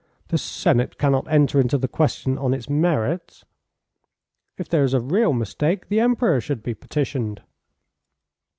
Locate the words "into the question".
1.59-2.35